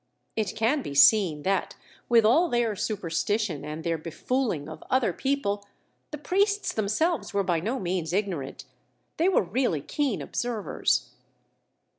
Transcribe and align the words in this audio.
It 0.35 0.55
can 0.55 0.81
be 0.81 0.95
seen 0.95 1.43
that, 1.43 1.75
with 2.09 2.25
all 2.25 2.49
their 2.49 2.75
superstition 2.75 3.63
and 3.63 3.83
their 3.83 3.99
befooling 3.99 4.67
of 4.67 4.83
other 4.89 5.13
people, 5.13 5.63
the 6.09 6.17
priests 6.17 6.73
themselves 6.73 7.35
were 7.35 7.43
by 7.43 7.59
no 7.59 7.77
means 7.79 8.11
ignorant; 8.11 8.65
they 9.17 9.29
were 9.29 9.43
really 9.43 9.81
keen 9.81 10.19
observers. 10.19 11.11